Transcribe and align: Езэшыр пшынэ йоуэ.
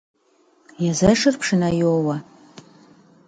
Езэшыр 0.89 1.35
пшынэ 1.41 1.69
йоуэ. 1.81 2.15